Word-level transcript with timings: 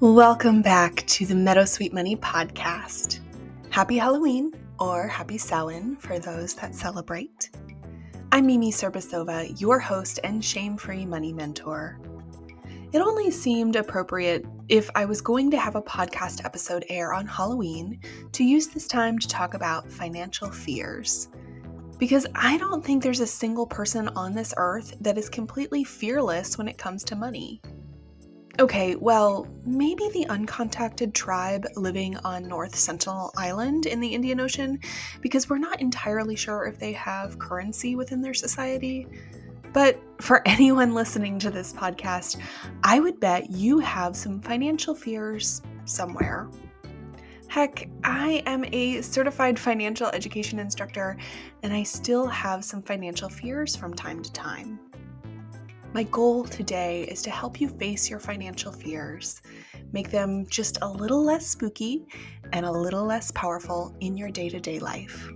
Welcome 0.00 0.62
back 0.62 1.06
to 1.08 1.26
the 1.26 1.34
Meadowsweet 1.34 1.92
Money 1.92 2.16
podcast. 2.16 3.20
Happy 3.68 3.98
Halloween 3.98 4.50
or 4.78 5.06
Happy 5.06 5.36
Samhain 5.36 5.94
for 5.96 6.18
those 6.18 6.54
that 6.54 6.74
celebrate. 6.74 7.50
I'm 8.32 8.46
Mimi 8.46 8.72
Serbasova, 8.72 9.60
your 9.60 9.78
host 9.78 10.18
and 10.24 10.42
shame 10.42 10.78
free 10.78 11.04
money 11.04 11.34
mentor. 11.34 12.00
It 12.94 13.00
only 13.00 13.30
seemed 13.30 13.76
appropriate 13.76 14.46
if 14.70 14.88
I 14.94 15.04
was 15.04 15.20
going 15.20 15.50
to 15.50 15.58
have 15.58 15.74
a 15.74 15.82
podcast 15.82 16.46
episode 16.46 16.86
air 16.88 17.12
on 17.12 17.26
Halloween 17.26 18.00
to 18.32 18.42
use 18.42 18.68
this 18.68 18.88
time 18.88 19.18
to 19.18 19.28
talk 19.28 19.52
about 19.52 19.92
financial 19.92 20.50
fears. 20.50 21.28
Because 21.98 22.26
I 22.34 22.56
don't 22.56 22.82
think 22.82 23.02
there's 23.02 23.20
a 23.20 23.26
single 23.26 23.66
person 23.66 24.08
on 24.16 24.34
this 24.34 24.54
earth 24.56 24.94
that 25.02 25.18
is 25.18 25.28
completely 25.28 25.84
fearless 25.84 26.56
when 26.56 26.68
it 26.68 26.78
comes 26.78 27.04
to 27.04 27.16
money. 27.16 27.60
Okay, 28.60 28.94
well, 28.94 29.48
maybe 29.64 30.06
the 30.12 30.26
uncontacted 30.28 31.14
tribe 31.14 31.66
living 31.76 32.18
on 32.18 32.46
North 32.46 32.76
Sentinel 32.76 33.32
Island 33.34 33.86
in 33.86 34.00
the 34.00 34.08
Indian 34.14 34.38
Ocean, 34.38 34.78
because 35.22 35.48
we're 35.48 35.56
not 35.56 35.80
entirely 35.80 36.36
sure 36.36 36.66
if 36.66 36.78
they 36.78 36.92
have 36.92 37.38
currency 37.38 37.96
within 37.96 38.20
their 38.20 38.34
society. 38.34 39.06
But 39.72 39.98
for 40.20 40.42
anyone 40.46 40.92
listening 40.92 41.38
to 41.38 41.50
this 41.50 41.72
podcast, 41.72 42.38
I 42.84 43.00
would 43.00 43.18
bet 43.18 43.48
you 43.48 43.78
have 43.78 44.14
some 44.14 44.42
financial 44.42 44.94
fears 44.94 45.62
somewhere. 45.86 46.50
Heck, 47.48 47.88
I 48.04 48.42
am 48.44 48.66
a 48.72 49.00
certified 49.00 49.58
financial 49.58 50.08
education 50.08 50.58
instructor, 50.58 51.16
and 51.62 51.72
I 51.72 51.82
still 51.82 52.26
have 52.26 52.62
some 52.62 52.82
financial 52.82 53.30
fears 53.30 53.74
from 53.74 53.94
time 53.94 54.22
to 54.22 54.30
time. 54.34 54.78
My 55.92 56.04
goal 56.04 56.44
today 56.44 57.02
is 57.10 57.20
to 57.22 57.30
help 57.30 57.60
you 57.60 57.68
face 57.68 58.08
your 58.08 58.20
financial 58.20 58.70
fears, 58.70 59.42
make 59.90 60.08
them 60.08 60.46
just 60.46 60.78
a 60.82 60.88
little 60.88 61.24
less 61.24 61.48
spooky 61.48 62.06
and 62.52 62.64
a 62.64 62.70
little 62.70 63.04
less 63.04 63.32
powerful 63.32 63.92
in 63.98 64.16
your 64.16 64.30
day 64.30 64.48
to 64.50 64.60
day 64.60 64.78
life. 64.78 65.28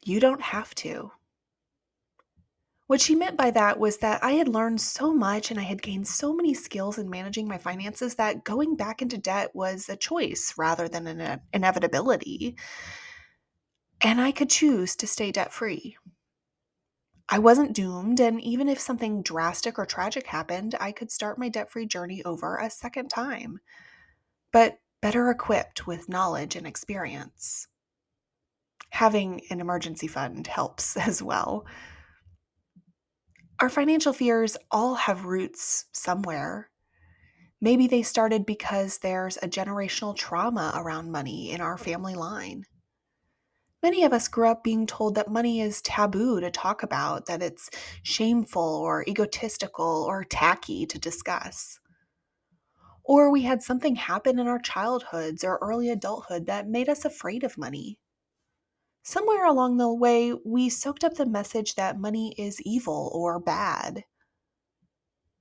You 0.03 0.19
don't 0.19 0.41
have 0.41 0.75
to. 0.75 1.11
What 2.91 2.99
she 2.99 3.15
meant 3.15 3.37
by 3.37 3.51
that 3.51 3.79
was 3.79 3.99
that 3.99 4.21
I 4.21 4.33
had 4.33 4.49
learned 4.49 4.81
so 4.81 5.13
much 5.13 5.49
and 5.49 5.57
I 5.57 5.63
had 5.63 5.81
gained 5.81 6.09
so 6.09 6.33
many 6.33 6.53
skills 6.53 6.97
in 6.97 7.09
managing 7.09 7.47
my 7.47 7.57
finances 7.57 8.15
that 8.15 8.43
going 8.43 8.75
back 8.75 9.01
into 9.01 9.17
debt 9.17 9.55
was 9.55 9.87
a 9.87 9.95
choice 9.95 10.55
rather 10.57 10.89
than 10.89 11.07
an 11.07 11.21
uh, 11.21 11.37
inevitability. 11.53 12.57
And 14.01 14.19
I 14.19 14.33
could 14.33 14.49
choose 14.49 14.97
to 14.97 15.07
stay 15.07 15.31
debt 15.31 15.53
free. 15.53 15.95
I 17.29 17.39
wasn't 17.39 17.71
doomed, 17.71 18.19
and 18.19 18.41
even 18.41 18.67
if 18.67 18.77
something 18.77 19.23
drastic 19.23 19.79
or 19.79 19.85
tragic 19.85 20.27
happened, 20.27 20.75
I 20.77 20.91
could 20.91 21.11
start 21.11 21.39
my 21.39 21.47
debt 21.47 21.71
free 21.71 21.85
journey 21.85 22.21
over 22.25 22.57
a 22.57 22.69
second 22.69 23.07
time, 23.07 23.61
but 24.51 24.79
better 25.01 25.29
equipped 25.29 25.87
with 25.87 26.09
knowledge 26.09 26.57
and 26.57 26.67
experience. 26.67 27.69
Having 28.89 29.43
an 29.49 29.61
emergency 29.61 30.07
fund 30.07 30.45
helps 30.47 30.97
as 31.07 31.23
well. 31.23 31.65
Our 33.61 33.69
financial 33.69 34.11
fears 34.11 34.57
all 34.71 34.95
have 34.95 35.25
roots 35.25 35.85
somewhere. 35.91 36.71
Maybe 37.61 37.85
they 37.85 38.01
started 38.01 38.43
because 38.43 38.97
there's 38.97 39.37
a 39.37 39.47
generational 39.47 40.15
trauma 40.17 40.73
around 40.75 41.11
money 41.11 41.51
in 41.51 41.61
our 41.61 41.77
family 41.77 42.15
line. 42.15 42.63
Many 43.83 44.03
of 44.03 44.13
us 44.13 44.27
grew 44.27 44.47
up 44.47 44.63
being 44.63 44.87
told 44.87 45.13
that 45.13 45.29
money 45.29 45.61
is 45.61 45.79
taboo 45.83 46.39
to 46.39 46.49
talk 46.49 46.81
about, 46.81 47.27
that 47.27 47.43
it's 47.43 47.69
shameful 48.01 48.63
or 48.63 49.05
egotistical 49.07 50.05
or 50.09 50.23
tacky 50.23 50.87
to 50.87 50.97
discuss. 50.97 51.79
Or 53.03 53.29
we 53.29 53.43
had 53.43 53.61
something 53.61 53.95
happen 53.95 54.39
in 54.39 54.47
our 54.47 54.59
childhoods 54.59 55.43
or 55.43 55.59
early 55.61 55.91
adulthood 55.91 56.47
that 56.47 56.67
made 56.67 56.89
us 56.89 57.05
afraid 57.05 57.43
of 57.43 57.59
money. 57.59 57.99
Somewhere 59.03 59.45
along 59.45 59.77
the 59.77 59.93
way, 59.93 60.33
we 60.45 60.69
soaked 60.69 61.03
up 61.03 61.15
the 61.15 61.25
message 61.25 61.75
that 61.75 61.99
money 61.99 62.35
is 62.37 62.61
evil 62.61 63.11
or 63.13 63.39
bad. 63.39 64.03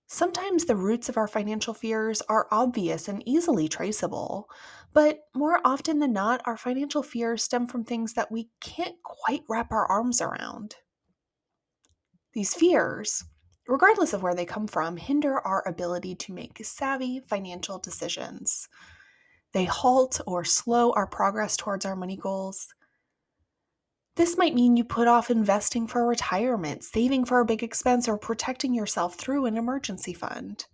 Sometimes 0.06 0.64
the 0.64 0.74
roots 0.74 1.08
of 1.08 1.16
our 1.16 1.28
financial 1.28 1.72
fears 1.72 2.20
are 2.22 2.48
obvious 2.50 3.06
and 3.06 3.22
easily 3.28 3.68
traceable, 3.68 4.48
but 4.92 5.20
more 5.36 5.60
often 5.64 6.00
than 6.00 6.12
not, 6.12 6.42
our 6.46 6.56
financial 6.56 7.02
fears 7.02 7.44
stem 7.44 7.66
from 7.66 7.84
things 7.84 8.14
that 8.14 8.32
we 8.32 8.50
can't 8.60 8.96
quite 9.04 9.44
wrap 9.48 9.70
our 9.70 9.86
arms 9.86 10.20
around. 10.20 10.74
These 12.32 12.54
fears, 12.54 13.24
regardless 13.68 14.12
of 14.12 14.22
where 14.22 14.34
they 14.34 14.46
come 14.46 14.66
from, 14.66 14.96
hinder 14.96 15.38
our 15.46 15.62
ability 15.68 16.16
to 16.16 16.32
make 16.32 16.64
savvy 16.64 17.20
financial 17.20 17.78
decisions. 17.78 18.68
They 19.52 19.64
halt 19.64 20.20
or 20.26 20.44
slow 20.44 20.92
our 20.92 21.06
progress 21.06 21.56
towards 21.56 21.84
our 21.84 21.94
money 21.94 22.16
goals. 22.16 22.66
This 24.20 24.36
might 24.36 24.54
mean 24.54 24.76
you 24.76 24.84
put 24.84 25.08
off 25.08 25.30
investing 25.30 25.86
for 25.86 26.06
retirement, 26.06 26.84
saving 26.84 27.24
for 27.24 27.40
a 27.40 27.46
big 27.46 27.62
expense, 27.62 28.06
or 28.06 28.18
protecting 28.18 28.74
yourself 28.74 29.14
through 29.14 29.46
an 29.46 29.56
emergency 29.56 30.12
fund. 30.12 30.66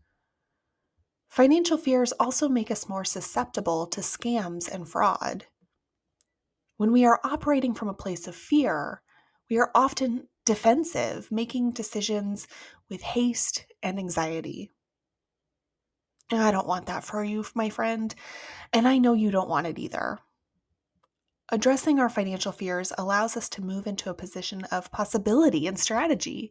Financial 1.28 1.78
fears 1.78 2.10
also 2.18 2.48
make 2.48 2.72
us 2.72 2.88
more 2.88 3.04
susceptible 3.04 3.86
to 3.86 4.00
scams 4.00 4.68
and 4.68 4.88
fraud. 4.88 5.46
When 6.76 6.90
we 6.90 7.04
are 7.04 7.20
operating 7.22 7.72
from 7.72 7.88
a 7.88 7.94
place 7.94 8.26
of 8.26 8.34
fear, 8.34 9.00
we 9.48 9.58
are 9.58 9.70
often 9.76 10.26
defensive, 10.44 11.30
making 11.30 11.70
decisions 11.70 12.48
with 12.90 13.00
haste 13.00 13.64
and 13.80 14.00
anxiety. 14.00 14.72
I 16.32 16.50
don't 16.50 16.66
want 16.66 16.86
that 16.86 17.04
for 17.04 17.22
you, 17.22 17.44
my 17.54 17.70
friend, 17.70 18.12
and 18.72 18.88
I 18.88 18.98
know 18.98 19.12
you 19.12 19.30
don't 19.30 19.48
want 19.48 19.68
it 19.68 19.78
either. 19.78 20.18
Addressing 21.50 22.00
our 22.00 22.08
financial 22.08 22.50
fears 22.50 22.92
allows 22.98 23.36
us 23.36 23.48
to 23.50 23.62
move 23.62 23.86
into 23.86 24.10
a 24.10 24.14
position 24.14 24.64
of 24.64 24.90
possibility 24.90 25.68
and 25.68 25.78
strategy, 25.78 26.50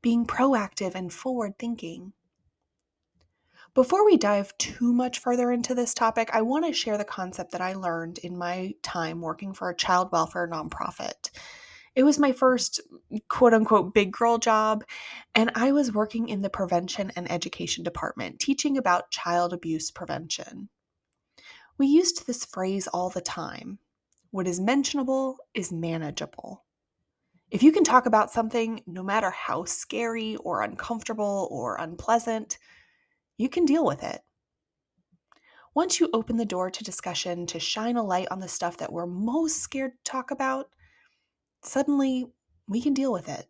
being 0.00 0.26
proactive 0.26 0.96
and 0.96 1.12
forward 1.12 1.58
thinking. 1.60 2.12
Before 3.72 4.04
we 4.04 4.16
dive 4.16 4.56
too 4.58 4.92
much 4.92 5.20
further 5.20 5.52
into 5.52 5.76
this 5.76 5.94
topic, 5.94 6.28
I 6.32 6.42
want 6.42 6.66
to 6.66 6.72
share 6.72 6.98
the 6.98 7.04
concept 7.04 7.52
that 7.52 7.60
I 7.60 7.74
learned 7.74 8.18
in 8.18 8.36
my 8.36 8.74
time 8.82 9.20
working 9.20 9.54
for 9.54 9.70
a 9.70 9.76
child 9.76 10.10
welfare 10.10 10.48
nonprofit. 10.48 11.30
It 11.94 12.02
was 12.02 12.18
my 12.18 12.32
first 12.32 12.80
quote 13.28 13.54
unquote 13.54 13.94
big 13.94 14.12
girl 14.12 14.38
job, 14.38 14.82
and 15.36 15.52
I 15.54 15.70
was 15.70 15.94
working 15.94 16.28
in 16.28 16.42
the 16.42 16.50
prevention 16.50 17.12
and 17.14 17.30
education 17.30 17.84
department 17.84 18.40
teaching 18.40 18.76
about 18.76 19.12
child 19.12 19.52
abuse 19.52 19.92
prevention. 19.92 20.68
We 21.78 21.86
used 21.86 22.26
this 22.26 22.44
phrase 22.44 22.88
all 22.88 23.08
the 23.08 23.20
time 23.20 23.78
what 24.32 24.48
is 24.48 24.58
mentionable 24.58 25.36
is 25.54 25.70
manageable. 25.70 26.64
If 27.50 27.62
you 27.62 27.70
can 27.70 27.84
talk 27.84 28.06
about 28.06 28.30
something, 28.30 28.82
no 28.86 29.02
matter 29.02 29.30
how 29.30 29.64
scary 29.64 30.36
or 30.36 30.62
uncomfortable 30.62 31.48
or 31.50 31.76
unpleasant, 31.76 32.58
you 33.36 33.50
can 33.50 33.66
deal 33.66 33.84
with 33.84 34.02
it. 34.02 34.22
Once 35.74 36.00
you 36.00 36.08
open 36.14 36.38
the 36.38 36.46
door 36.46 36.70
to 36.70 36.82
discussion 36.82 37.46
to 37.46 37.60
shine 37.60 37.96
a 37.96 38.02
light 38.02 38.26
on 38.30 38.40
the 38.40 38.48
stuff 38.48 38.78
that 38.78 38.90
we're 38.90 39.06
most 39.06 39.58
scared 39.58 39.92
to 39.92 40.10
talk 40.10 40.30
about, 40.30 40.70
suddenly 41.62 42.24
we 42.66 42.80
can 42.80 42.94
deal 42.94 43.12
with 43.12 43.28
it. 43.28 43.46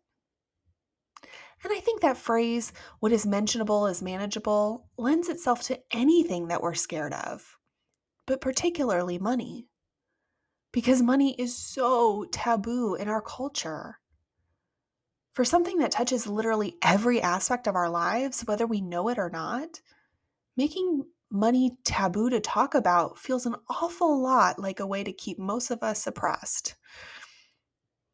And 1.63 1.71
I 1.71 1.79
think 1.79 2.01
that 2.01 2.17
phrase, 2.17 2.73
what 2.99 3.13
is 3.13 3.25
mentionable 3.25 3.87
is 3.87 4.01
manageable, 4.01 4.89
lends 4.97 5.29
itself 5.29 5.63
to 5.63 5.79
anything 5.93 6.49
that 6.49 6.61
we're 6.61 6.73
scared 6.73 7.13
of, 7.13 7.57
but 8.27 8.41
particularly 8.41 9.17
money 9.17 9.69
because 10.73 11.01
money 11.01 11.35
is 11.39 11.55
so 11.55 12.25
taboo 12.31 12.95
in 12.95 13.07
our 13.07 13.21
culture. 13.21 13.99
For 15.31 15.45
something 15.45 15.77
that 15.77 15.91
touches 15.91 16.27
literally 16.27 16.75
every 16.81 17.21
aspect 17.21 17.67
of 17.67 17.75
our 17.75 17.89
lives, 17.89 18.41
whether 18.41 18.67
we 18.67 18.81
know 18.81 19.07
it 19.07 19.17
or 19.17 19.29
not, 19.29 19.79
making 20.57 21.05
money 21.31 21.77
taboo 21.85 22.29
to 22.29 22.39
talk 22.39 22.75
about 22.75 23.17
feels 23.17 23.45
an 23.45 23.55
awful 23.69 24.21
lot 24.21 24.59
like 24.59 24.79
a 24.79 24.85
way 24.85 25.03
to 25.03 25.13
keep 25.13 25.39
most 25.39 25.71
of 25.71 25.81
us 25.81 26.03
suppressed. 26.03 26.75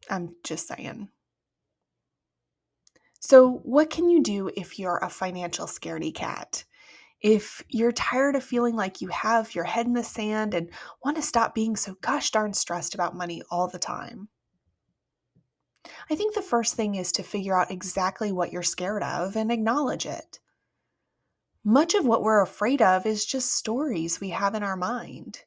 I'm 0.09 0.35
just 0.43 0.67
saying. 0.67 1.09
So, 3.19 3.59
what 3.63 3.89
can 3.89 4.09
you 4.09 4.23
do 4.23 4.49
if 4.55 4.79
you're 4.79 4.97
a 4.97 5.09
financial 5.09 5.65
scaredy 5.65 6.13
cat? 6.13 6.63
If 7.21 7.63
you're 7.67 7.91
tired 7.91 8.35
of 8.35 8.43
feeling 8.43 8.75
like 8.75 9.01
you 9.01 9.09
have 9.09 9.53
your 9.53 9.65
head 9.65 9.85
in 9.85 9.93
the 9.93 10.03
sand 10.03 10.53
and 10.53 10.69
want 11.03 11.17
to 11.17 11.23
stop 11.23 11.53
being 11.53 11.75
so 11.75 11.95
gosh 12.01 12.31
darn 12.31 12.53
stressed 12.53 12.95
about 12.95 13.15
money 13.15 13.41
all 13.49 13.67
the 13.67 13.79
time. 13.79 14.29
I 16.09 16.15
think 16.15 16.33
the 16.33 16.41
first 16.41 16.75
thing 16.75 16.95
is 16.95 17.11
to 17.13 17.23
figure 17.23 17.57
out 17.57 17.71
exactly 17.71 18.31
what 18.31 18.51
you're 18.51 18.63
scared 18.63 19.03
of 19.03 19.35
and 19.35 19.51
acknowledge 19.51 20.05
it. 20.05 20.39
Much 21.63 21.93
of 21.93 22.05
what 22.05 22.23
we're 22.23 22.41
afraid 22.41 22.81
of 22.81 23.05
is 23.05 23.25
just 23.25 23.53
stories 23.53 24.19
we 24.19 24.29
have 24.29 24.55
in 24.55 24.63
our 24.63 24.77
mind. 24.77 25.43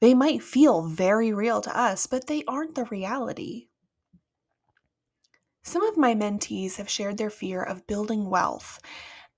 They 0.00 0.14
might 0.14 0.42
feel 0.42 0.82
very 0.82 1.32
real 1.32 1.60
to 1.60 1.76
us, 1.76 2.06
but 2.06 2.26
they 2.26 2.44
aren't 2.46 2.74
the 2.74 2.84
reality. 2.84 3.68
Some 5.64 5.84
of 5.84 5.96
my 5.96 6.14
mentees 6.14 6.76
have 6.76 6.90
shared 6.90 7.18
their 7.18 7.30
fear 7.30 7.62
of 7.62 7.86
building 7.86 8.28
wealth 8.28 8.80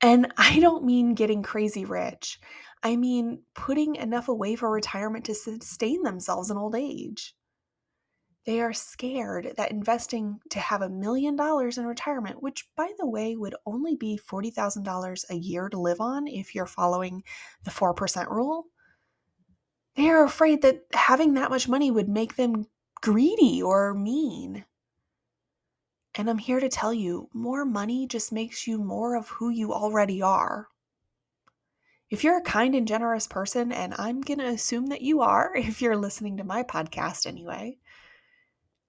and 0.00 0.32
I 0.36 0.60
don't 0.60 0.84
mean 0.84 1.14
getting 1.14 1.42
crazy 1.42 1.84
rich. 1.84 2.38
I 2.82 2.96
mean 2.96 3.42
putting 3.54 3.96
enough 3.96 4.28
away 4.28 4.56
for 4.56 4.70
retirement 4.70 5.24
to 5.26 5.34
sustain 5.34 6.02
themselves 6.02 6.50
in 6.50 6.56
old 6.56 6.74
age. 6.74 7.34
They 8.46 8.60
are 8.60 8.72
scared 8.74 9.54
that 9.56 9.70
investing 9.70 10.40
to 10.50 10.58
have 10.60 10.82
a 10.82 10.88
million 10.90 11.36
dollars 11.36 11.78
in 11.78 11.86
retirement, 11.86 12.42
which 12.42 12.68
by 12.76 12.92
the 12.98 13.06
way 13.08 13.36
would 13.36 13.54
only 13.66 13.96
be 13.96 14.18
$40,000 14.18 15.30
a 15.30 15.34
year 15.34 15.68
to 15.70 15.80
live 15.80 16.00
on 16.00 16.26
if 16.26 16.54
you're 16.54 16.66
following 16.66 17.22
the 17.64 17.70
4% 17.70 18.30
rule, 18.30 18.66
they 19.96 20.08
are 20.08 20.24
afraid 20.24 20.62
that 20.62 20.84
having 20.92 21.34
that 21.34 21.50
much 21.50 21.68
money 21.68 21.90
would 21.90 22.08
make 22.08 22.36
them 22.36 22.66
greedy 23.00 23.62
or 23.62 23.94
mean. 23.94 24.64
And 26.16 26.30
I'm 26.30 26.38
here 26.38 26.60
to 26.60 26.68
tell 26.68 26.94
you 26.94 27.28
more 27.32 27.64
money 27.64 28.06
just 28.06 28.30
makes 28.30 28.66
you 28.66 28.78
more 28.78 29.16
of 29.16 29.28
who 29.28 29.48
you 29.48 29.72
already 29.72 30.22
are. 30.22 30.68
If 32.08 32.22
you're 32.22 32.38
a 32.38 32.42
kind 32.42 32.74
and 32.76 32.86
generous 32.86 33.26
person, 33.26 33.72
and 33.72 33.94
I'm 33.98 34.20
going 34.20 34.38
to 34.38 34.46
assume 34.46 34.86
that 34.86 35.02
you 35.02 35.22
are 35.22 35.52
if 35.56 35.82
you're 35.82 35.96
listening 35.96 36.36
to 36.36 36.44
my 36.44 36.62
podcast 36.62 37.26
anyway, 37.26 37.78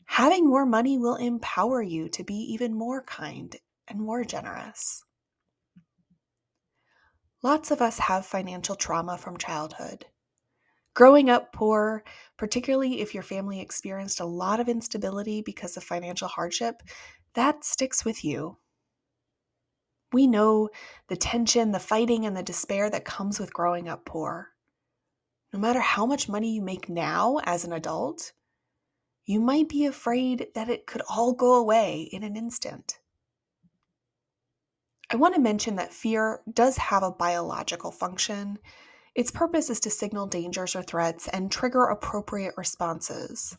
having 0.05 0.47
more 0.47 0.65
money 0.65 0.97
will 0.97 1.15
empower 1.15 1.81
you 1.81 2.09
to 2.09 2.23
be 2.23 2.35
even 2.53 2.75
more 2.75 3.01
kind 3.01 3.55
and 3.87 3.99
more 3.99 4.23
generous. 4.23 5.03
Lots 7.41 7.71
of 7.71 7.81
us 7.81 7.99
have 7.99 8.25
financial 8.25 8.75
trauma 8.75 9.17
from 9.17 9.37
childhood. 9.37 10.05
Growing 10.95 11.29
up 11.29 11.51
poor, 11.51 12.05
particularly 12.37 13.01
if 13.01 13.13
your 13.13 13.21
family 13.21 13.59
experienced 13.59 14.21
a 14.21 14.25
lot 14.25 14.61
of 14.61 14.69
instability 14.69 15.41
because 15.41 15.75
of 15.75 15.83
financial 15.83 16.29
hardship, 16.29 16.81
that 17.33 17.65
sticks 17.65 18.05
with 18.05 18.23
you. 18.23 18.57
We 20.13 20.25
know 20.25 20.69
the 21.09 21.17
tension, 21.17 21.73
the 21.73 21.79
fighting, 21.79 22.25
and 22.25 22.35
the 22.35 22.43
despair 22.43 22.89
that 22.89 23.03
comes 23.03 23.41
with 23.41 23.53
growing 23.53 23.89
up 23.89 24.05
poor. 24.05 24.53
No 25.51 25.59
matter 25.59 25.81
how 25.81 26.05
much 26.05 26.29
money 26.29 26.55
you 26.55 26.61
make 26.61 26.87
now 26.87 27.39
as 27.43 27.65
an 27.65 27.73
adult, 27.73 28.31
you 29.25 29.41
might 29.41 29.67
be 29.67 29.85
afraid 29.85 30.47
that 30.55 30.69
it 30.69 30.87
could 30.87 31.01
all 31.09 31.33
go 31.33 31.55
away 31.55 32.07
in 32.13 32.23
an 32.23 32.37
instant. 32.37 32.99
I 35.09 35.17
want 35.17 35.35
to 35.35 35.41
mention 35.41 35.75
that 35.75 35.93
fear 35.93 36.41
does 36.51 36.77
have 36.77 37.03
a 37.03 37.11
biological 37.11 37.91
function 37.91 38.59
its 39.15 39.31
purpose 39.31 39.69
is 39.69 39.79
to 39.79 39.89
signal 39.89 40.27
dangers 40.27 40.75
or 40.75 40.83
threats 40.83 41.29
and 41.29 41.49
trigger 41.49 41.85
appropriate 41.85 42.53
responses. 42.57 43.57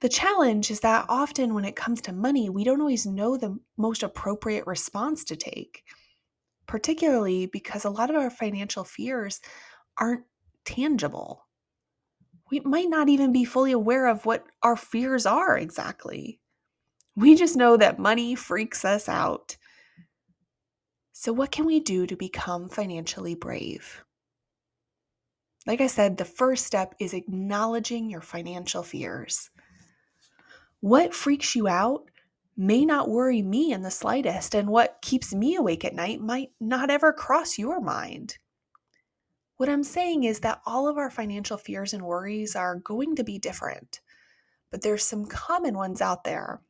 The 0.00 0.08
challenge 0.08 0.70
is 0.70 0.80
that 0.80 1.04
often 1.08 1.54
when 1.54 1.66
it 1.66 1.76
comes 1.76 2.00
to 2.02 2.12
money, 2.12 2.48
we 2.48 2.64
don't 2.64 2.80
always 2.80 3.06
know 3.06 3.36
the 3.36 3.58
most 3.76 4.02
appropriate 4.02 4.66
response 4.66 5.24
to 5.24 5.36
take, 5.36 5.84
particularly 6.66 7.46
because 7.46 7.84
a 7.84 7.90
lot 7.90 8.10
of 8.10 8.16
our 8.16 8.30
financial 8.30 8.84
fears 8.84 9.40
aren't 9.98 10.24
tangible. 10.64 11.46
We 12.50 12.60
might 12.60 12.88
not 12.88 13.08
even 13.08 13.32
be 13.32 13.44
fully 13.44 13.72
aware 13.72 14.06
of 14.06 14.24
what 14.24 14.44
our 14.62 14.76
fears 14.76 15.26
are 15.26 15.58
exactly. 15.58 16.40
We 17.16 17.34
just 17.34 17.56
know 17.56 17.76
that 17.76 17.98
money 17.98 18.34
freaks 18.34 18.84
us 18.84 19.08
out. 19.08 19.56
So, 21.12 21.32
what 21.32 21.52
can 21.52 21.64
we 21.64 21.80
do 21.80 22.06
to 22.06 22.16
become 22.16 22.68
financially 22.68 23.34
brave? 23.34 24.04
Like 25.66 25.80
I 25.80 25.86
said, 25.86 26.16
the 26.16 26.24
first 26.24 26.66
step 26.66 26.94
is 26.98 27.14
acknowledging 27.14 28.10
your 28.10 28.20
financial 28.20 28.82
fears. 28.82 29.50
What 30.80 31.14
freaks 31.14 31.56
you 31.56 31.66
out 31.66 32.04
may 32.56 32.84
not 32.84 33.08
worry 33.08 33.40
me 33.40 33.72
in 33.72 33.82
the 33.82 33.90
slightest, 33.90 34.54
and 34.54 34.68
what 34.68 34.98
keeps 35.00 35.34
me 35.34 35.56
awake 35.56 35.84
at 35.84 35.94
night 35.94 36.20
might 36.20 36.50
not 36.60 36.90
ever 36.90 37.12
cross 37.12 37.58
your 37.58 37.80
mind. 37.80 38.36
What 39.56 39.68
I'm 39.68 39.84
saying 39.84 40.24
is 40.24 40.40
that 40.40 40.60
all 40.66 40.88
of 40.88 40.98
our 40.98 41.10
financial 41.10 41.56
fears 41.56 41.94
and 41.94 42.02
worries 42.02 42.54
are 42.54 42.76
going 42.76 43.16
to 43.16 43.24
be 43.24 43.38
different, 43.38 44.00
but 44.70 44.82
there's 44.82 45.04
some 45.04 45.26
common 45.26 45.74
ones 45.74 46.00
out 46.00 46.24
there. 46.24 46.60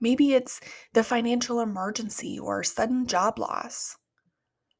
Maybe 0.00 0.32
it's 0.34 0.60
the 0.94 1.04
financial 1.04 1.60
emergency 1.60 2.38
or 2.38 2.64
sudden 2.64 3.06
job 3.06 3.38
loss. 3.38 3.96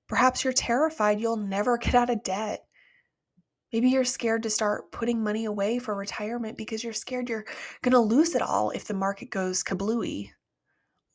Perhaps 0.08 0.44
you're 0.44 0.52
terrified 0.52 1.20
you'll 1.20 1.36
never 1.36 1.78
get 1.78 1.94
out 1.94 2.10
of 2.10 2.22
debt. 2.22 2.64
Maybe 3.72 3.88
you're 3.88 4.04
scared 4.04 4.42
to 4.42 4.50
start 4.50 4.92
putting 4.92 5.22
money 5.22 5.46
away 5.46 5.78
for 5.78 5.94
retirement 5.94 6.58
because 6.58 6.84
you're 6.84 6.92
scared 6.92 7.30
you're 7.30 7.46
going 7.80 7.92
to 7.92 8.00
lose 8.00 8.34
it 8.34 8.42
all 8.42 8.70
if 8.70 8.84
the 8.84 8.94
market 8.94 9.30
goes 9.30 9.64
kablooey. 9.64 10.30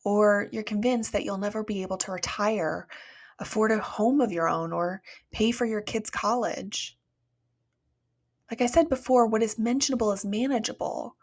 Or 0.04 0.48
you're 0.50 0.64
convinced 0.64 1.12
that 1.12 1.24
you'll 1.24 1.38
never 1.38 1.62
be 1.62 1.82
able 1.82 1.98
to 1.98 2.12
retire, 2.12 2.88
afford 3.38 3.70
a 3.70 3.78
home 3.78 4.20
of 4.20 4.32
your 4.32 4.48
own, 4.48 4.72
or 4.72 5.02
pay 5.30 5.52
for 5.52 5.66
your 5.66 5.82
kids' 5.82 6.10
college. 6.10 6.96
Like 8.50 8.60
I 8.60 8.66
said 8.66 8.88
before, 8.88 9.26
what 9.26 9.42
is 9.42 9.58
mentionable 9.58 10.10
is 10.12 10.24
manageable. 10.24 11.16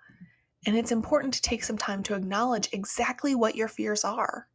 And 0.65 0.77
it's 0.77 0.91
important 0.91 1.33
to 1.33 1.41
take 1.41 1.63
some 1.63 1.77
time 1.77 2.01
to 2.03 2.15
acknowledge 2.15 2.69
exactly 2.71 3.35
what 3.35 3.55
your 3.55 3.67
fears 3.67 4.03
are. 4.03 4.47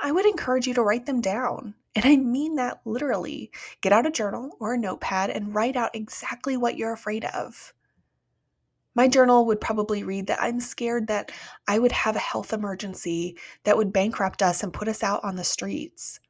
I 0.00 0.12
would 0.12 0.26
encourage 0.26 0.66
you 0.66 0.74
to 0.74 0.82
write 0.82 1.06
them 1.06 1.20
down. 1.20 1.74
And 1.94 2.04
I 2.04 2.16
mean 2.16 2.56
that 2.56 2.80
literally. 2.84 3.50
Get 3.80 3.92
out 3.92 4.06
a 4.06 4.10
journal 4.10 4.56
or 4.58 4.74
a 4.74 4.78
notepad 4.78 5.30
and 5.30 5.54
write 5.54 5.76
out 5.76 5.94
exactly 5.94 6.56
what 6.56 6.76
you're 6.76 6.92
afraid 6.92 7.24
of. 7.24 7.72
My 8.96 9.08
journal 9.08 9.46
would 9.46 9.60
probably 9.60 10.04
read 10.04 10.28
that 10.28 10.40
I'm 10.40 10.60
scared 10.60 11.08
that 11.08 11.32
I 11.66 11.78
would 11.78 11.92
have 11.92 12.14
a 12.14 12.20
health 12.20 12.52
emergency 12.52 13.36
that 13.64 13.76
would 13.76 13.92
bankrupt 13.92 14.42
us 14.42 14.62
and 14.62 14.72
put 14.72 14.88
us 14.88 15.02
out 15.02 15.24
on 15.24 15.34
the 15.36 15.44
streets, 15.44 16.20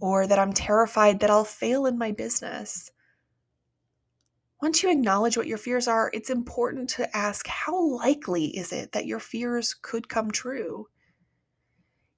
or 0.00 0.26
that 0.26 0.38
I'm 0.38 0.52
terrified 0.52 1.20
that 1.20 1.30
I'll 1.30 1.44
fail 1.44 1.86
in 1.86 1.98
my 1.98 2.12
business. 2.12 2.92
Once 4.62 4.82
you 4.82 4.90
acknowledge 4.90 5.36
what 5.36 5.46
your 5.46 5.58
fears 5.58 5.86
are, 5.88 6.10
it's 6.12 6.30
important 6.30 6.88
to 6.90 7.16
ask 7.16 7.46
how 7.46 7.80
likely 7.80 8.46
is 8.56 8.72
it 8.72 8.92
that 8.92 9.06
your 9.06 9.20
fears 9.20 9.74
could 9.74 10.08
come 10.08 10.30
true? 10.30 10.86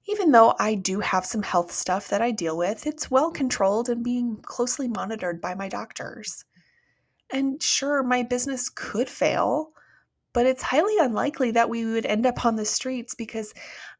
Even 0.07 0.31
though 0.31 0.55
I 0.59 0.75
do 0.75 0.99
have 0.99 1.25
some 1.25 1.43
health 1.43 1.71
stuff 1.71 2.07
that 2.09 2.21
I 2.21 2.31
deal 2.31 2.57
with, 2.57 2.87
it's 2.87 3.11
well 3.11 3.31
controlled 3.31 3.87
and 3.87 4.03
being 4.03 4.37
closely 4.41 4.87
monitored 4.87 5.39
by 5.39 5.53
my 5.53 5.69
doctors. 5.69 6.43
And 7.31 7.61
sure, 7.61 8.03
my 8.03 8.23
business 8.23 8.69
could 8.69 9.07
fail, 9.07 9.71
but 10.33 10.45
it's 10.45 10.63
highly 10.63 10.97
unlikely 10.99 11.51
that 11.51 11.69
we 11.69 11.85
would 11.85 12.05
end 12.05 12.25
up 12.25 12.45
on 12.45 12.55
the 12.55 12.65
streets 12.65 13.15
because 13.15 13.53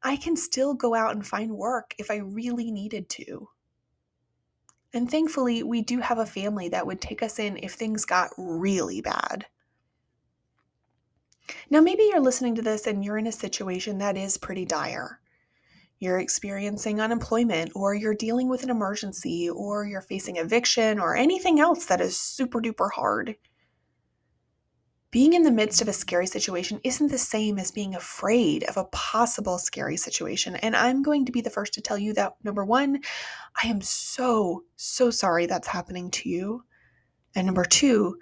I 0.04 0.18
can 0.18 0.36
still 0.36 0.74
go 0.74 0.96
out 0.96 1.14
and 1.14 1.26
find 1.26 1.52
work 1.52 1.94
if 1.98 2.12
I 2.12 2.18
really 2.18 2.72
needed 2.72 3.08
to. 3.10 3.48
And 4.94 5.10
thankfully, 5.10 5.64
we 5.64 5.82
do 5.82 6.00
have 6.00 6.18
a 6.18 6.26
family 6.26 6.68
that 6.70 6.86
would 6.86 7.00
take 7.00 7.24
us 7.24 7.40
in 7.40 7.58
if 7.58 7.74
things 7.74 8.04
got 8.04 8.32
really 8.38 9.00
bad. 9.02 9.46
Now, 11.70 11.80
maybe 11.80 12.04
you're 12.04 12.20
listening 12.20 12.56
to 12.56 12.62
this 12.62 12.88
and 12.88 13.04
you're 13.04 13.18
in 13.18 13.28
a 13.28 13.32
situation 13.32 14.00
that 14.00 14.18
is 14.18 14.38
pretty 14.38 14.66
dire. 14.66 15.21
You're 16.02 16.20
experiencing 16.20 17.00
unemployment, 17.00 17.74
or 17.76 17.94
you're 17.94 18.16
dealing 18.16 18.50
with 18.50 18.64
an 18.64 18.72
emergency, 18.72 19.52
or 19.52 19.86
you're 19.86 20.02
facing 20.02 20.38
eviction, 20.38 21.00
or 21.00 21.16
anything 21.16 21.60
else 21.60 21.86
that 21.86 22.02
is 22.02 22.20
super 22.20 22.60
duper 22.60 22.90
hard. 22.92 23.36
Being 25.12 25.34
in 25.34 25.44
the 25.44 25.52
midst 25.52 25.80
of 25.80 25.88
a 25.88 25.94
scary 25.94 26.26
situation 26.26 26.82
isn't 26.84 27.12
the 27.12 27.20
same 27.20 27.60
as 27.60 27.70
being 27.70 27.94
afraid 27.94 28.64
of 28.64 28.78
a 28.78 28.86
possible 28.86 29.60
scary 29.60 29.96
situation. 29.96 30.56
And 30.56 30.76
I'm 30.76 31.04
going 31.04 31.28
to 31.28 31.32
be 31.32 31.42
the 31.42 31.52
first 31.52 31.76
to 31.76 31.82
tell 31.82 32.00
you 32.00 32.14
that 32.14 32.34
number 32.44 32.66
one, 32.66 33.02
I 33.64 33.68
am 33.68 33.82
so, 33.82 34.64
so 34.78 35.12
sorry 35.12 35.46
that's 35.46 35.68
happening 35.68 36.10
to 36.12 36.30
you. 36.30 36.64
And 37.36 37.46
number 37.46 37.64
two, 37.64 38.18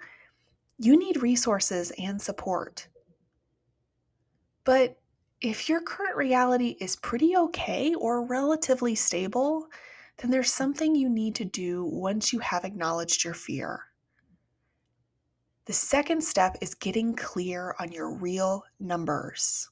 you 0.76 0.98
need 0.98 1.22
resources 1.22 1.92
and 1.98 2.20
support. 2.20 2.88
But 4.64 4.99
if 5.40 5.68
your 5.68 5.80
current 5.80 6.16
reality 6.16 6.76
is 6.80 6.96
pretty 6.96 7.36
okay 7.36 7.94
or 7.94 8.26
relatively 8.26 8.94
stable, 8.94 9.68
then 10.18 10.30
there's 10.30 10.52
something 10.52 10.94
you 10.94 11.08
need 11.08 11.34
to 11.36 11.44
do 11.46 11.84
once 11.84 12.32
you 12.32 12.38
have 12.40 12.64
acknowledged 12.64 13.24
your 13.24 13.32
fear. 13.32 13.80
The 15.64 15.72
second 15.72 16.22
step 16.22 16.56
is 16.60 16.74
getting 16.74 17.14
clear 17.14 17.74
on 17.78 17.90
your 17.90 18.10
real 18.10 18.64
numbers. 18.80 19.70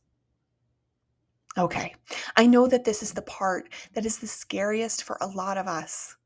Okay, 1.58 1.94
I 2.36 2.46
know 2.46 2.66
that 2.66 2.84
this 2.84 3.02
is 3.02 3.12
the 3.12 3.22
part 3.22 3.68
that 3.94 4.06
is 4.06 4.18
the 4.18 4.26
scariest 4.26 5.02
for 5.02 5.18
a 5.20 5.26
lot 5.26 5.58
of 5.58 5.66
us, 5.66 6.16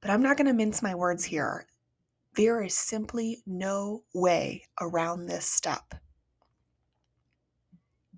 but 0.00 0.10
I'm 0.10 0.22
not 0.22 0.36
going 0.36 0.48
to 0.48 0.52
mince 0.52 0.82
my 0.82 0.94
words 0.94 1.24
here. 1.24 1.66
There 2.34 2.62
is 2.62 2.74
simply 2.74 3.42
no 3.46 4.02
way 4.12 4.64
around 4.80 5.26
this 5.26 5.46
step. 5.46 5.94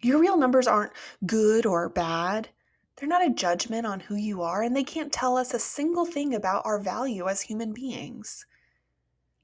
Your 0.07 0.21
real 0.21 0.37
numbers 0.37 0.69
aren't 0.69 0.93
good 1.27 1.67
or 1.67 1.89
bad. 1.89 2.49
They're 2.95 3.09
not 3.09 3.27
a 3.27 3.35
judgment 3.35 3.89
on 3.89 3.99
who 3.99 4.15
you 4.15 4.41
are, 4.41 4.63
and 4.63 4.77
they 4.77 4.85
can't 4.85 5.13
tell 5.13 5.37
us 5.37 5.53
a 5.53 5.59
single 5.59 6.07
thing 6.07 6.33
about 6.33 6.65
our 6.65 6.79
value 6.79 7.27
as 7.27 7.41
human 7.41 7.73
beings. 7.73 8.47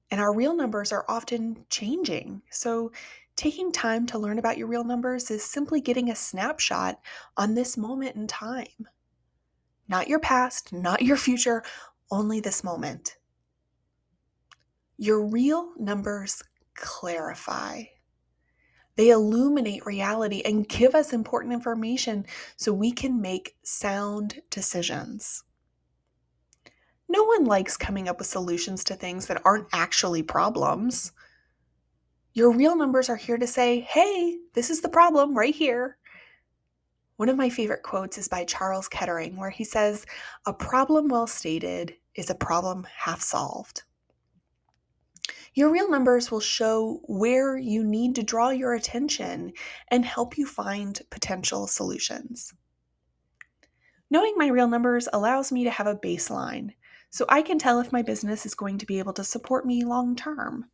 And 0.08 0.20
our 0.20 0.32
real 0.32 0.54
numbers 0.54 0.92
are 0.92 1.04
often 1.08 1.66
changing. 1.68 2.42
So, 2.52 2.92
taking 3.34 3.72
time 3.72 4.06
to 4.06 4.20
learn 4.20 4.38
about 4.38 4.56
your 4.56 4.68
real 4.68 4.84
numbers 4.84 5.32
is 5.32 5.42
simply 5.42 5.80
getting 5.80 6.08
a 6.08 6.14
snapshot 6.14 7.00
on 7.36 7.56
this 7.56 7.76
moment 7.76 8.14
in 8.14 8.28
time. 8.28 8.86
Not 9.88 10.06
your 10.06 10.20
past, 10.20 10.72
not 10.72 11.02
your 11.02 11.16
future, 11.16 11.64
only 12.08 12.38
this 12.38 12.62
moment. 12.62 13.16
Your 14.96 15.26
real 15.26 15.72
numbers 15.76 16.40
clarify. 16.76 17.82
They 18.96 19.10
illuminate 19.10 19.86
reality 19.86 20.42
and 20.44 20.68
give 20.68 20.94
us 20.94 21.12
important 21.12 21.54
information 21.54 22.26
so 22.56 22.72
we 22.72 22.92
can 22.92 23.20
make 23.20 23.56
sound 23.62 24.42
decisions. 24.50 25.44
No 27.08 27.24
one 27.24 27.44
likes 27.44 27.76
coming 27.76 28.08
up 28.08 28.18
with 28.18 28.26
solutions 28.26 28.84
to 28.84 28.94
things 28.94 29.26
that 29.26 29.42
aren't 29.44 29.68
actually 29.72 30.22
problems. 30.22 31.12
Your 32.34 32.50
real 32.52 32.76
numbers 32.76 33.08
are 33.08 33.16
here 33.16 33.36
to 33.36 33.46
say, 33.46 33.80
hey, 33.80 34.38
this 34.54 34.70
is 34.70 34.80
the 34.80 34.88
problem 34.88 35.36
right 35.36 35.54
here. 35.54 35.98
One 37.16 37.28
of 37.28 37.36
my 37.36 37.50
favorite 37.50 37.82
quotes 37.82 38.18
is 38.18 38.28
by 38.28 38.44
Charles 38.44 38.88
Kettering, 38.88 39.36
where 39.36 39.50
he 39.50 39.64
says, 39.64 40.06
A 40.46 40.52
problem 40.52 41.08
well 41.08 41.26
stated 41.26 41.94
is 42.14 42.30
a 42.30 42.34
problem 42.34 42.86
half 42.96 43.20
solved. 43.20 43.82
Your 45.54 45.70
real 45.70 45.90
numbers 45.90 46.30
will 46.30 46.40
show 46.40 47.02
where 47.04 47.58
you 47.58 47.84
need 47.84 48.14
to 48.14 48.22
draw 48.22 48.48
your 48.48 48.72
attention 48.72 49.52
and 49.88 50.04
help 50.04 50.38
you 50.38 50.46
find 50.46 50.98
potential 51.10 51.66
solutions. 51.66 52.54
Knowing 54.10 54.34
my 54.36 54.46
real 54.46 54.68
numbers 54.68 55.08
allows 55.12 55.52
me 55.52 55.64
to 55.64 55.70
have 55.70 55.86
a 55.86 55.96
baseline 55.96 56.70
so 57.10 57.26
I 57.28 57.42
can 57.42 57.58
tell 57.58 57.80
if 57.80 57.92
my 57.92 58.00
business 58.00 58.46
is 58.46 58.54
going 58.54 58.78
to 58.78 58.86
be 58.86 58.98
able 58.98 59.12
to 59.12 59.24
support 59.24 59.66
me 59.66 59.84
long 59.84 60.16
term. 60.16 60.70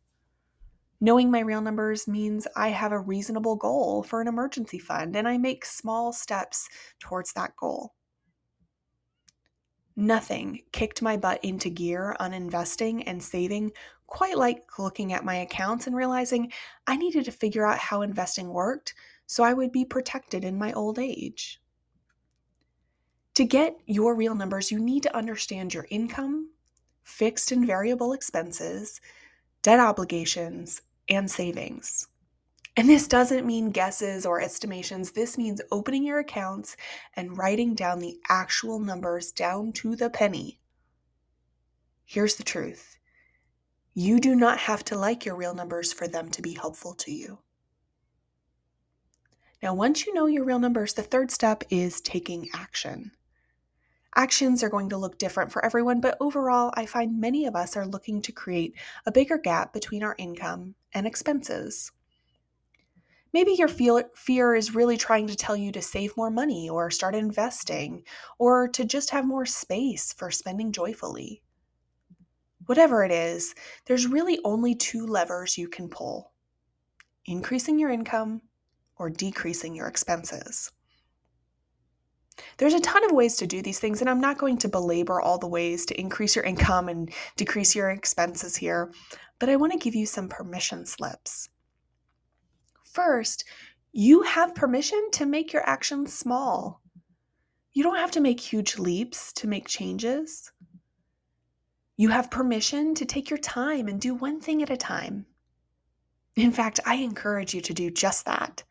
Knowing 1.01 1.29
my 1.29 1.39
real 1.39 1.61
numbers 1.61 2.07
means 2.07 2.47
I 2.55 2.69
have 2.69 2.93
a 2.93 2.99
reasonable 2.99 3.57
goal 3.57 4.03
for 4.03 4.21
an 4.21 4.27
emergency 4.27 4.79
fund 4.79 5.15
and 5.15 5.27
I 5.27 5.37
make 5.37 5.65
small 5.65 6.13
steps 6.13 6.69
towards 6.99 7.33
that 7.33 7.55
goal. 7.57 7.95
Nothing 9.99 10.63
kicked 10.71 11.01
my 11.01 11.17
butt 11.17 11.43
into 11.43 11.69
gear 11.69 12.15
on 12.21 12.33
investing 12.33 13.03
and 13.03 13.21
saving 13.21 13.73
quite 14.07 14.37
like 14.37 14.79
looking 14.79 15.11
at 15.11 15.25
my 15.25 15.35
accounts 15.35 15.87
and 15.87 15.95
realizing 15.95 16.53
I 16.87 16.95
needed 16.95 17.25
to 17.25 17.33
figure 17.33 17.65
out 17.65 17.79
how 17.79 18.01
investing 18.01 18.47
worked 18.47 18.93
so 19.27 19.43
I 19.43 19.51
would 19.51 19.73
be 19.73 19.83
protected 19.83 20.45
in 20.45 20.57
my 20.57 20.71
old 20.71 20.99
age. 20.99 21.59
To 23.33 23.43
get 23.43 23.77
your 23.87 24.15
real 24.15 24.35
numbers, 24.35 24.71
you 24.71 24.79
need 24.79 25.03
to 25.03 25.13
understand 25.13 25.73
your 25.73 25.85
income, 25.89 26.51
fixed 27.03 27.51
and 27.51 27.67
variable 27.67 28.13
expenses, 28.13 29.01
debt 29.63 29.81
obligations, 29.81 30.81
and 31.09 31.29
savings. 31.29 32.07
And 32.79 32.89
this 32.89 33.09
doesn't 33.09 33.45
mean 33.45 33.71
guesses 33.71 34.25
or 34.25 34.39
estimations. 34.39 35.11
This 35.11 35.37
means 35.37 35.59
opening 35.69 36.05
your 36.05 36.19
accounts 36.19 36.77
and 37.13 37.37
writing 37.37 37.75
down 37.75 37.99
the 37.99 38.17
actual 38.29 38.79
numbers 38.79 39.33
down 39.33 39.73
to 39.73 39.97
the 39.97 40.09
penny. 40.09 40.61
Here's 42.05 42.35
the 42.35 42.43
truth 42.45 42.95
you 43.93 44.21
do 44.21 44.33
not 44.33 44.59
have 44.59 44.85
to 44.85 44.97
like 44.97 45.25
your 45.25 45.35
real 45.35 45.53
numbers 45.53 45.91
for 45.91 46.07
them 46.07 46.31
to 46.31 46.41
be 46.41 46.53
helpful 46.53 46.93
to 46.93 47.11
you. 47.11 47.39
Now, 49.61 49.73
once 49.73 50.05
you 50.05 50.13
know 50.13 50.27
your 50.27 50.45
real 50.45 50.59
numbers, 50.59 50.93
the 50.93 51.03
third 51.03 51.31
step 51.31 51.65
is 51.69 51.99
taking 51.99 52.47
action. 52.53 53.11
Actions 54.15 54.63
are 54.63 54.69
going 54.69 54.87
to 54.87 54.97
look 54.97 55.17
different 55.17 55.51
for 55.51 55.65
everyone, 55.65 55.99
but 55.99 56.15
overall, 56.21 56.71
I 56.75 56.85
find 56.85 57.19
many 57.19 57.45
of 57.45 57.57
us 57.57 57.75
are 57.75 57.85
looking 57.85 58.21
to 58.21 58.31
create 58.31 58.73
a 59.05 59.11
bigger 59.11 59.37
gap 59.37 59.73
between 59.73 60.01
our 60.01 60.15
income 60.17 60.75
and 60.93 61.05
expenses. 61.05 61.91
Maybe 63.31 63.51
your 63.51 63.67
fear 63.67 64.55
is 64.55 64.75
really 64.75 64.97
trying 64.97 65.27
to 65.27 65.35
tell 65.35 65.55
you 65.55 65.71
to 65.73 65.81
save 65.81 66.17
more 66.17 66.31
money 66.31 66.69
or 66.69 66.89
start 66.89 67.13
investing 67.13 68.03
or 68.39 68.67
to 68.69 68.85
just 68.85 69.11
have 69.11 69.25
more 69.25 69.45
space 69.45 70.13
for 70.13 70.31
spending 70.31 70.71
joyfully. 70.71 71.43
Whatever 72.65 73.03
it 73.03 73.11
is, 73.11 73.53
there's 73.85 74.07
really 74.07 74.39
only 74.43 74.75
two 74.75 75.05
levers 75.05 75.57
you 75.57 75.67
can 75.67 75.89
pull 75.89 76.31
increasing 77.25 77.77
your 77.77 77.91
income 77.91 78.41
or 78.97 79.09
decreasing 79.09 79.75
your 79.75 79.87
expenses. 79.87 80.71
There's 82.57 82.73
a 82.73 82.79
ton 82.79 83.03
of 83.05 83.11
ways 83.11 83.35
to 83.37 83.47
do 83.47 83.61
these 83.61 83.79
things, 83.79 84.01
and 84.01 84.09
I'm 84.09 84.21
not 84.21 84.37
going 84.37 84.57
to 84.59 84.69
belabor 84.69 85.21
all 85.21 85.37
the 85.37 85.47
ways 85.47 85.85
to 85.87 85.99
increase 85.99 86.35
your 86.35 86.45
income 86.45 86.89
and 86.89 87.11
decrease 87.35 87.75
your 87.75 87.91
expenses 87.91 88.55
here, 88.55 88.91
but 89.37 89.49
I 89.49 89.57
want 89.57 89.73
to 89.73 89.77
give 89.77 89.93
you 89.93 90.05
some 90.05 90.29
permission 90.29 90.85
slips. 90.85 91.49
First, 93.05 93.45
you 93.93 94.23
have 94.23 94.53
permission 94.53 95.09
to 95.13 95.25
make 95.25 95.53
your 95.53 95.67
actions 95.67 96.11
small. 96.11 96.81
You 97.71 97.81
don't 97.81 97.95
have 97.95 98.11
to 98.11 98.19
make 98.19 98.41
huge 98.41 98.77
leaps 98.77 99.31
to 99.33 99.47
make 99.47 99.69
changes. 99.69 100.51
You 101.95 102.09
have 102.09 102.29
permission 102.29 102.93
to 102.95 103.05
take 103.05 103.29
your 103.29 103.39
time 103.39 103.87
and 103.87 104.01
do 104.01 104.13
one 104.13 104.41
thing 104.41 104.61
at 104.61 104.69
a 104.69 104.75
time. 104.75 105.27
In 106.35 106.51
fact, 106.51 106.81
I 106.85 106.95
encourage 106.95 107.53
you 107.53 107.61
to 107.61 107.73
do 107.73 107.89
just 107.89 108.25
that. 108.25 108.65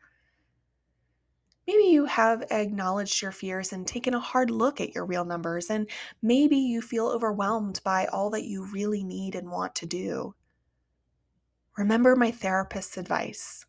Maybe 1.65 1.85
you 1.85 2.05
have 2.05 2.43
acknowledged 2.51 3.23
your 3.23 3.31
fears 3.31 3.73
and 3.73 3.87
taken 3.87 4.13
a 4.13 4.19
hard 4.19 4.51
look 4.51 4.79
at 4.79 4.93
your 4.93 5.07
real 5.07 5.25
numbers, 5.25 5.71
and 5.71 5.89
maybe 6.21 6.57
you 6.57 6.83
feel 6.83 7.07
overwhelmed 7.07 7.81
by 7.83 8.05
all 8.05 8.29
that 8.29 8.45
you 8.45 8.67
really 8.71 9.03
need 9.03 9.33
and 9.33 9.49
want 9.49 9.73
to 9.75 9.87
do. 9.87 10.35
Remember 11.75 12.15
my 12.15 12.29
therapist's 12.29 12.95
advice 12.95 13.65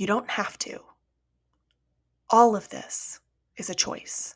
you 0.00 0.06
don't 0.06 0.30
have 0.30 0.56
to. 0.56 0.80
All 2.30 2.56
of 2.56 2.70
this 2.70 3.20
is 3.58 3.68
a 3.68 3.74
choice. 3.74 4.34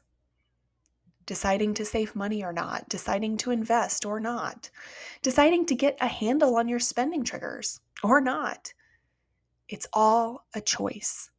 Deciding 1.25 1.73
to 1.73 1.87
save 1.87 2.15
money 2.15 2.45
or 2.45 2.53
not, 2.53 2.87
deciding 2.91 3.39
to 3.39 3.51
invest 3.51 4.05
or 4.05 4.21
not, 4.21 4.69
deciding 5.23 5.65
to 5.65 5.75
get 5.75 5.97
a 6.03 6.07
handle 6.07 6.57
on 6.57 6.69
your 6.69 6.81
spending 6.81 7.25
triggers 7.25 7.81
or 8.03 8.21
not. 8.21 8.75
It's 9.67 9.87
all 9.95 10.45
a 10.55 10.61
choice. 10.61 11.31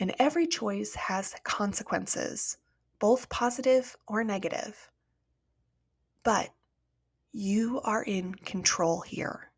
And 0.00 0.12
every 0.18 0.48
choice 0.48 0.96
has 0.96 1.36
consequences, 1.44 2.56
both 2.98 3.28
positive 3.28 3.96
or 4.08 4.24
negative. 4.24 4.90
But 6.24 6.50
you 7.30 7.80
are 7.84 8.02
in 8.02 8.34
control 8.34 9.02
here. 9.02 9.52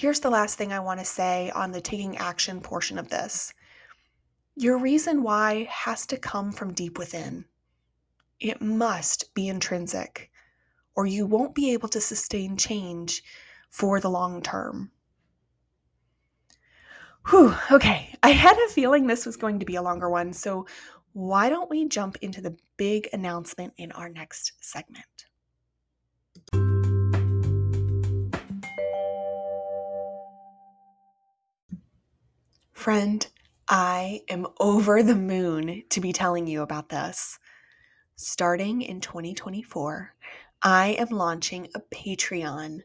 Here's 0.00 0.20
the 0.20 0.30
last 0.30 0.56
thing 0.56 0.72
I 0.72 0.80
want 0.80 0.98
to 1.00 1.04
say 1.04 1.50
on 1.50 1.72
the 1.72 1.80
taking 1.82 2.16
action 2.16 2.62
portion 2.62 2.96
of 2.96 3.10
this. 3.10 3.52
Your 4.56 4.78
reason 4.78 5.22
why 5.22 5.68
has 5.70 6.06
to 6.06 6.16
come 6.16 6.52
from 6.52 6.72
deep 6.72 6.98
within. 6.98 7.44
It 8.38 8.62
must 8.62 9.34
be 9.34 9.46
intrinsic, 9.48 10.30
or 10.94 11.04
you 11.04 11.26
won't 11.26 11.54
be 11.54 11.74
able 11.74 11.90
to 11.90 12.00
sustain 12.00 12.56
change 12.56 13.22
for 13.68 14.00
the 14.00 14.08
long 14.08 14.40
term. 14.40 14.90
Whew, 17.28 17.54
okay. 17.70 18.14
I 18.22 18.30
had 18.30 18.56
a 18.56 18.72
feeling 18.72 19.06
this 19.06 19.26
was 19.26 19.36
going 19.36 19.58
to 19.58 19.66
be 19.66 19.76
a 19.76 19.82
longer 19.82 20.08
one, 20.08 20.32
so 20.32 20.66
why 21.12 21.50
don't 21.50 21.68
we 21.68 21.86
jump 21.86 22.16
into 22.22 22.40
the 22.40 22.56
big 22.78 23.06
announcement 23.12 23.74
in 23.76 23.92
our 23.92 24.08
next 24.08 24.64
segment? 24.64 25.04
Friend, 32.80 33.26
I 33.68 34.22
am 34.30 34.46
over 34.58 35.02
the 35.02 35.14
moon 35.14 35.82
to 35.90 36.00
be 36.00 36.14
telling 36.14 36.46
you 36.46 36.62
about 36.62 36.88
this. 36.88 37.38
Starting 38.16 38.80
in 38.80 39.02
2024, 39.02 40.14
I 40.62 40.96
am 40.98 41.08
launching 41.10 41.68
a 41.74 41.80
Patreon, 41.94 42.80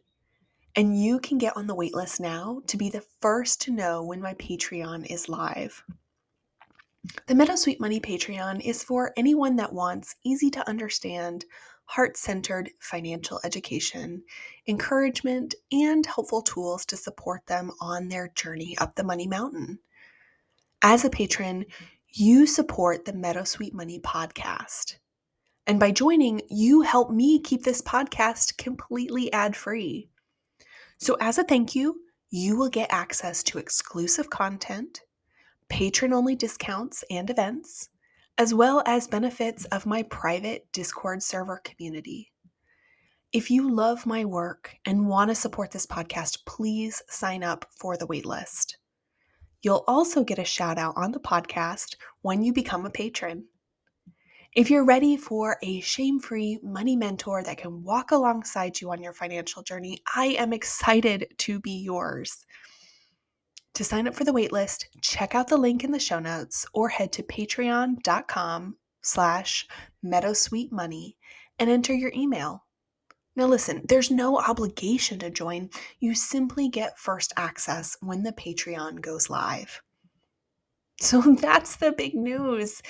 and 0.75 1.01
you 1.01 1.21
can 1.21 1.37
get 1.37 1.55
on 1.55 1.67
the 1.67 1.75
waitlist 1.77 2.19
now 2.19 2.61
to 2.67 2.75
be 2.75 2.89
the 2.89 3.05
first 3.21 3.61
to 3.61 3.71
know 3.71 4.03
when 4.03 4.19
my 4.19 4.33
Patreon 4.33 5.09
is 5.09 5.29
live. 5.29 5.81
The 7.27 7.33
Meadowsweet 7.33 7.79
Money 7.79 8.01
Patreon 8.01 8.59
is 8.65 8.83
for 8.83 9.13
anyone 9.15 9.55
that 9.55 9.71
wants 9.71 10.17
easy 10.25 10.51
to 10.51 10.69
understand, 10.69 11.45
heart 11.86 12.18
centered 12.18 12.70
financial 12.80 13.39
education, 13.44 14.24
encouragement, 14.68 15.56
and 15.72 16.06
helpful 16.06 16.42
tools 16.42 16.86
to 16.88 16.98
support 16.98 17.46
them 17.46 17.72
on 17.80 18.10
their 18.10 18.30
journey 18.30 18.77
up 18.80 18.96
the 18.96 19.04
money 19.04 19.27
mountain. 19.27 19.80
As 20.82 21.06
a 21.06 21.10
patron, 21.10 21.65
you 22.10 22.48
support 22.48 23.06
the 23.06 23.13
Meadowsweet 23.13 23.74
Money 23.74 24.00
podcast. 24.00 24.98
And 25.68 25.80
by 25.80 25.92
joining, 25.92 26.42
you 26.50 26.82
help 26.82 27.10
me 27.12 27.39
keep 27.39 27.63
this 27.63 27.82
podcast 27.82 28.58
completely 28.58 29.34
ad 29.34 29.56
free. 29.56 30.10
So, 30.98 31.18
as 31.20 31.38
a 31.38 31.44
thank 31.44 31.75
you, 31.75 32.01
you 32.30 32.56
will 32.56 32.70
get 32.70 32.92
access 32.92 33.44
to 33.44 33.58
exclusive 33.58 34.30
content, 34.30 35.01
patron 35.70 36.13
only 36.13 36.36
discounts 36.36 37.04
and 37.10 37.30
events, 37.30 37.89
as 38.38 38.54
well 38.54 38.84
as 38.86 39.08
benefits 39.08 39.65
of 39.65 39.86
my 39.86 40.04
private 40.04 40.68
Discord 40.74 41.24
server 41.24 41.62
community. 41.63 42.32
If 43.32 43.50
you 43.50 43.70
love 43.70 44.06
my 44.06 44.25
work 44.25 44.75
and 44.86 45.08
want 45.08 45.30
to 45.30 45.36
support 45.36 45.72
this 45.72 45.86
podcast, 45.86 46.46
please 46.46 47.01
sign 47.10 47.44
up 47.44 47.65
for 47.77 47.98
the 47.98 48.08
waitlist. 48.08 48.75
You'll 49.62 49.84
also 49.88 50.24
get 50.24 50.39
a 50.39 50.46
shout 50.46 50.77
out 50.77 50.94
on 50.98 51.12
the 51.12 51.20
podcast 51.20 51.96
when 52.22 52.44
you 52.44 52.54
become 52.54 52.86
a 52.86 52.89
patron. 52.89 53.46
If 54.54 54.70
you're 54.70 54.86
ready 54.86 55.18
for 55.18 55.58
a 55.63 55.82
shame 55.82 56.20
free 56.20 56.60
money 56.62 56.96
mentor 56.96 57.44
that 57.44 57.58
can 57.58 57.84
walk 57.84 58.12
alongside 58.12 58.80
you 58.80 58.92
on 58.92 59.01
your 59.01 59.12
financial 59.12 59.63
journey, 59.63 60.00
I 60.15 60.27
am 60.38 60.54
excited 60.54 61.27
to 61.39 61.60
be 61.60 61.72
yours. 61.72 62.46
To 63.75 63.84
sign 63.84 64.08
up 64.08 64.15
for 64.15 64.24
the 64.24 64.32
waitlist, 64.32 64.86
check 65.01 65.36
out 65.36 65.50
the 65.50 65.58
link 65.58 65.84
in 65.84 65.91
the 65.91 66.00
show 66.00 66.20
notes 66.20 66.65
or 66.74 66.88
head 66.88 67.12
to 67.12 67.24
patreon.com 67.24 68.77
slash 69.01 69.67
meadowsweetmoney 70.03 71.15
and 71.60 71.70
enter 71.70 71.94
your 71.94 72.13
email. 72.15 72.63
Now, 73.36 73.48
listen, 73.48 73.82
there's 73.89 74.10
no 74.10 74.39
obligation 74.39 75.20
to 75.20 75.29
join. 75.29 75.72
You 76.00 76.15
simply 76.15 76.70
get 76.70 76.98
first 76.98 77.34
access 77.36 77.97
when 77.99 78.23
the 78.23 78.32
Patreon 78.32 79.02
goes 79.02 79.30
live. 79.30 79.82
So 81.02 81.21
that's 81.41 81.76
the 81.76 81.91
big 81.91 82.15
news. 82.15 82.82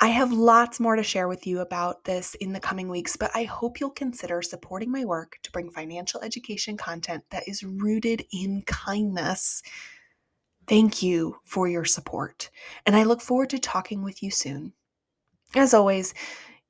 I 0.00 0.08
have 0.08 0.32
lots 0.32 0.80
more 0.80 0.96
to 0.96 1.02
share 1.02 1.28
with 1.28 1.46
you 1.46 1.60
about 1.60 2.04
this 2.04 2.34
in 2.34 2.52
the 2.52 2.60
coming 2.60 2.88
weeks, 2.88 3.16
but 3.16 3.30
I 3.34 3.44
hope 3.44 3.80
you'll 3.80 3.88
consider 3.88 4.42
supporting 4.42 4.90
my 4.90 5.06
work 5.06 5.38
to 5.44 5.50
bring 5.50 5.70
financial 5.70 6.20
education 6.20 6.76
content 6.76 7.24
that 7.30 7.48
is 7.48 7.62
rooted 7.62 8.26
in 8.32 8.62
kindness. 8.66 9.62
Thank 10.70 11.02
you 11.02 11.36
for 11.42 11.66
your 11.66 11.84
support, 11.84 12.48
and 12.86 12.94
I 12.94 13.02
look 13.02 13.20
forward 13.20 13.50
to 13.50 13.58
talking 13.58 14.04
with 14.04 14.22
you 14.22 14.30
soon. 14.30 14.72
As 15.56 15.74
always, 15.74 16.14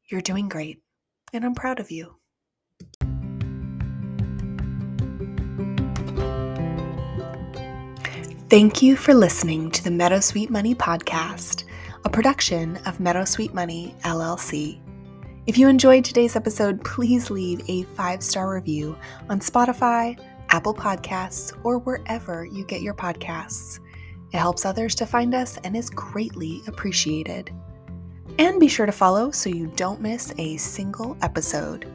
you're 0.06 0.22
doing 0.22 0.48
great, 0.48 0.80
and 1.34 1.44
I'm 1.44 1.54
proud 1.54 1.80
of 1.80 1.90
you. 1.90 2.16
Thank 8.48 8.80
you 8.80 8.96
for 8.96 9.12
listening 9.12 9.70
to 9.72 9.84
the 9.84 9.90
Meadowsweet 9.90 10.48
Money 10.48 10.74
podcast, 10.74 11.64
a 12.06 12.08
production 12.08 12.78
of 12.86 12.96
Meadowsweet 13.00 13.52
Money 13.52 13.94
LLC. 14.04 14.80
If 15.46 15.58
you 15.58 15.68
enjoyed 15.68 16.06
today's 16.06 16.36
episode, 16.36 16.82
please 16.86 17.30
leave 17.30 17.60
a 17.68 17.82
five 17.94 18.22
star 18.22 18.50
review 18.50 18.96
on 19.28 19.40
Spotify, 19.40 20.18
Apple 20.48 20.74
Podcasts, 20.74 21.52
or 21.64 21.76
wherever 21.80 22.46
you 22.46 22.64
get 22.64 22.80
your 22.80 22.94
podcasts. 22.94 23.78
It 24.32 24.38
helps 24.38 24.64
others 24.64 24.94
to 24.96 25.06
find 25.06 25.34
us 25.34 25.58
and 25.64 25.76
is 25.76 25.90
greatly 25.90 26.62
appreciated. 26.66 27.50
And 28.38 28.60
be 28.60 28.68
sure 28.68 28.86
to 28.86 28.92
follow 28.92 29.30
so 29.30 29.50
you 29.50 29.66
don't 29.76 30.00
miss 30.00 30.32
a 30.38 30.56
single 30.56 31.16
episode. 31.22 31.86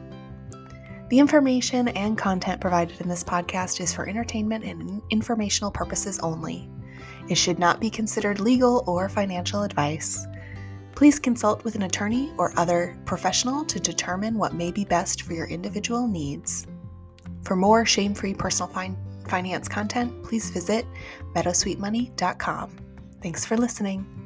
The 1.08 1.18
information 1.18 1.88
and 1.88 2.18
content 2.18 2.60
provided 2.60 3.00
in 3.00 3.08
this 3.08 3.24
podcast 3.24 3.80
is 3.80 3.94
for 3.94 4.08
entertainment 4.08 4.64
and 4.64 5.00
informational 5.10 5.70
purposes 5.70 6.18
only. 6.18 6.68
It 7.28 7.36
should 7.36 7.58
not 7.58 7.80
be 7.80 7.90
considered 7.90 8.40
legal 8.40 8.84
or 8.86 9.08
financial 9.08 9.62
advice. 9.62 10.26
Please 10.94 11.18
consult 11.18 11.62
with 11.62 11.74
an 11.74 11.82
attorney 11.82 12.32
or 12.38 12.58
other 12.58 12.96
professional 13.04 13.64
to 13.66 13.78
determine 13.78 14.36
what 14.36 14.54
may 14.54 14.72
be 14.72 14.84
best 14.84 15.22
for 15.22 15.32
your 15.32 15.46
individual 15.46 16.08
needs. 16.08 16.66
For 17.42 17.54
more 17.54 17.84
shame 17.84 18.14
free 18.14 18.34
personal 18.34 18.72
fin- 18.72 18.96
finance 19.28 19.68
content, 19.68 20.22
please 20.22 20.50
visit 20.50 20.86
meadowsweetmoney.com. 21.34 22.76
Thanks 23.22 23.44
for 23.44 23.56
listening. 23.56 24.25